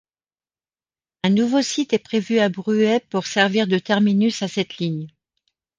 Un 1.23 1.29
nouveau 1.29 1.61
site 1.61 1.93
est 1.93 1.99
prévu 1.99 2.39
à 2.39 2.49
Bruay 2.49 3.01
pour 3.11 3.27
servir 3.27 3.67
de 3.67 3.77
terminus 3.77 4.41
à 4.41 4.47
cette 4.47 4.77
ligne. 4.79 5.05